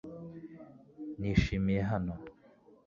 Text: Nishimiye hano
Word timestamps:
Nishimiye 1.19 1.81
hano 1.91 2.13